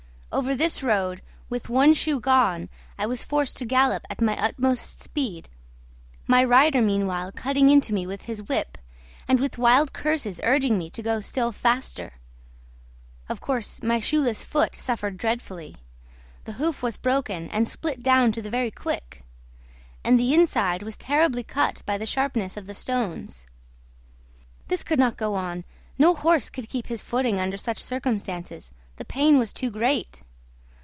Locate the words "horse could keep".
26.15-26.87